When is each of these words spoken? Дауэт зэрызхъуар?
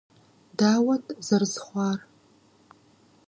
Дауэт 0.57 1.05
зэрызхъуар? 1.25 1.99